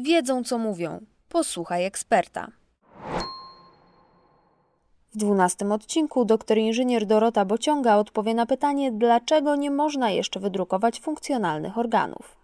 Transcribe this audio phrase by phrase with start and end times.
[0.00, 1.00] wiedzą co mówią.
[1.28, 2.48] Posłuchaj eksperta.
[5.14, 11.00] W dwunastym odcinku doktor inżynier Dorota Bociąga odpowie na pytanie, dlaczego nie można jeszcze wydrukować
[11.00, 12.36] funkcjonalnych organów.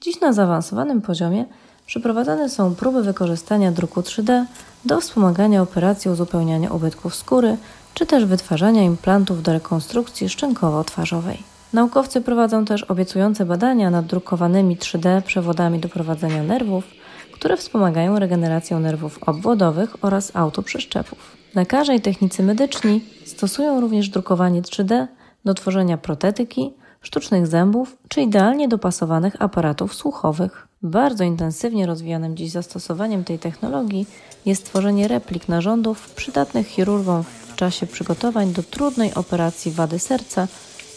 [0.00, 1.44] Dziś na zaawansowanym poziomie
[1.86, 4.44] przeprowadzane są próby wykorzystania druku 3D
[4.84, 7.56] do wspomagania operacji uzupełniania ubytków skóry
[7.94, 11.57] czy też wytwarzania implantów do rekonstrukcji szczękowo-twarzowej.
[11.72, 16.84] Naukowcy prowadzą też obiecujące badania nad drukowanymi 3D przewodami do prowadzenia nerwów,
[17.32, 21.36] które wspomagają regenerację nerwów obwodowych oraz autoprzeszczepów.
[21.54, 25.06] Lekarze i technicy medyczni stosują również drukowanie 3D
[25.44, 30.68] do tworzenia protetyki, sztucznych zębów czy idealnie dopasowanych aparatów słuchowych.
[30.82, 34.06] Bardzo intensywnie rozwijanym dziś zastosowaniem tej technologii
[34.46, 40.48] jest tworzenie replik narządów przydatnych chirurgom w czasie przygotowań do trudnej operacji wady serca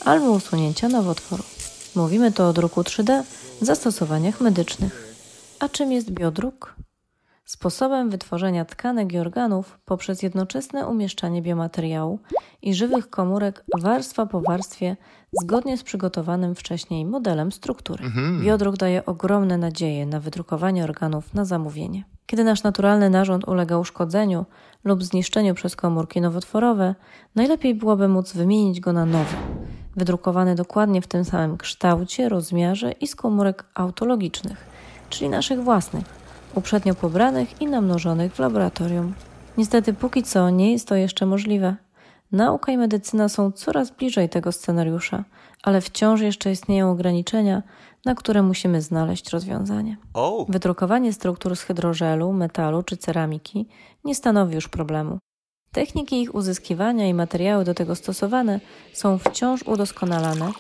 [0.06, 1.44] albo usunięcia nowotworu.
[1.96, 3.24] Mówimy tu o druku 3D
[3.62, 5.16] w zastosowaniach medycznych.
[5.60, 6.76] A czym jest biodruk?
[7.52, 12.20] sposobem wytworzenia tkanek i organów poprzez jednoczesne umieszczanie biomateriału
[12.62, 14.98] i żywych komórek warstwa po warstwie
[15.42, 18.06] zgodnie z przygotowanym wcześniej modelem struktury.
[18.06, 18.42] Mhm.
[18.42, 22.04] Biodruk daje ogromne nadzieje na wydrukowanie organów na zamówienie.
[22.26, 24.46] Kiedy nasz naturalny narząd ulega uszkodzeniu
[24.84, 26.96] lub zniszczeniu przez komórki nowotworowe,
[27.36, 29.36] najlepiej byłoby móc wymienić go na nowy,
[30.02, 34.66] wydrukowany dokładnie w tym samym kształcie, rozmiarze i z komórek autologicznych,
[35.10, 36.06] czyli naszych własnych
[36.56, 39.14] uprzednio pobranych i namnożonych w laboratorium.
[39.58, 41.76] Niestety póki co nie jest to jeszcze możliwe.
[42.32, 45.24] Nauka i medycyna są coraz bliżej tego scenariusza,
[45.64, 47.64] ale wciąż jeszcze istnieją ograniczenia,
[48.06, 49.98] na które musimy znaleźć rozwiązanie.
[50.14, 50.46] Oh.
[50.50, 53.68] Wydrukowanie struktur z hydrożelu, metalu czy ceramiki
[54.04, 55.20] nie stanowi już problemu.
[55.74, 58.60] Techniki ich uzyskiwania i materiały do tego stosowane
[58.94, 60.52] są wciąż udoskonalane,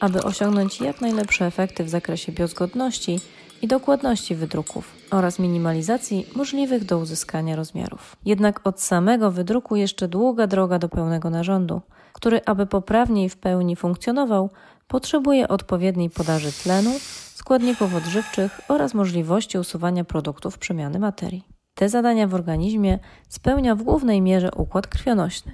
[0.00, 3.20] aby osiągnąć jak najlepsze efekty w zakresie biozgodności
[3.62, 8.16] i dokładności wydruków oraz minimalizacji możliwych do uzyskania rozmiarów.
[8.24, 11.80] Jednak od samego wydruku jeszcze długa droga do pełnego narządu,
[12.12, 14.50] który, aby poprawnie i w pełni funkcjonował,
[14.88, 16.90] potrzebuje odpowiedniej podaży tlenu,
[17.34, 21.59] składników odżywczych oraz możliwości usuwania produktów przemiany materii.
[21.74, 22.98] Te zadania w organizmie
[23.28, 25.52] spełnia w głównej mierze układ krwionośny.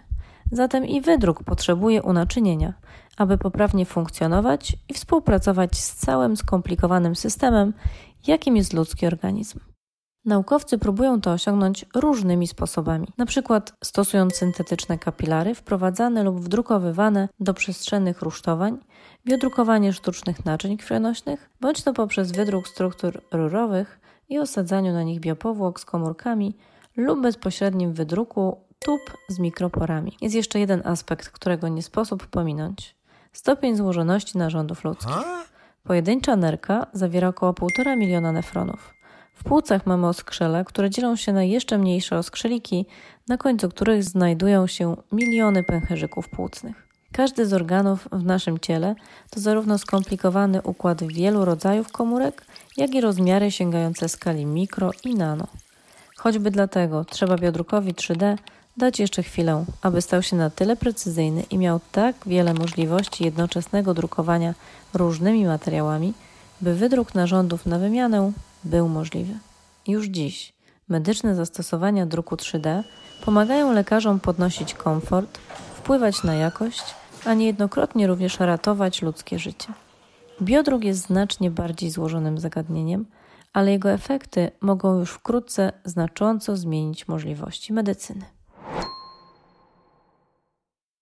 [0.53, 2.75] Zatem i wydruk potrzebuje unaczynienia,
[3.17, 7.73] aby poprawnie funkcjonować i współpracować z całym skomplikowanym systemem,
[8.27, 9.61] jakim jest ludzki organizm.
[10.25, 13.61] Naukowcy próbują to osiągnąć różnymi sposobami, np.
[13.85, 18.79] stosując syntetyczne kapilary wprowadzane lub wdrukowywane do przestrzennych rusztowań,
[19.27, 25.81] biodrukowanie sztucznych naczyń krwionośnych, bądź to poprzez wydruk struktur rurowych i osadzaniu na nich biopowłok
[25.81, 26.57] z komórkami
[26.97, 30.17] lub bezpośrednim wydruku tub z mikroporami.
[30.21, 32.97] Jest jeszcze jeden aspekt, którego nie sposób pominąć.
[33.33, 35.17] Stopień złożoności narządów ludzkich.
[35.85, 38.95] Pojedyncza nerka zawiera około 1,5 miliona nefronów.
[39.35, 42.87] W płucach mamy oskrzele, które dzielą się na jeszcze mniejsze oskrzeliki,
[43.29, 46.87] na końcu których znajdują się miliony pęcherzyków płucnych.
[47.13, 48.95] Każdy z organów w naszym ciele
[49.31, 55.47] to zarówno skomplikowany układ wielu rodzajów komórek, jak i rozmiary sięgające skali mikro i nano.
[56.17, 58.37] Choćby dlatego trzeba biodrukowi 3D
[58.77, 63.95] dać jeszcze chwilę, aby stał się na tyle precyzyjny i miał tak wiele możliwości jednoczesnego
[63.95, 64.55] drukowania
[64.95, 66.15] różnymi materiałami,
[66.61, 68.33] by wydruk narządów na wymianę
[68.65, 69.35] był możliwy.
[69.87, 70.53] Już dziś
[70.89, 72.83] medyczne zastosowania druku 3D
[73.25, 75.39] pomagają lekarzom podnosić komfort,
[75.75, 76.83] wpływać na jakość,
[77.25, 79.86] a niejednokrotnie również ratować ludzkie życie.
[80.43, 83.07] Biodruk jest znacznie bardziej złożonym zagadnieniem,
[83.53, 88.36] ale jego efekty mogą już wkrótce znacząco zmienić możliwości medycyny.